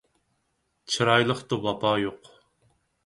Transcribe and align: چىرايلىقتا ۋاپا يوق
چىرايلىقتا 0.93 1.61
ۋاپا 1.67 1.93
يوق 2.07 2.35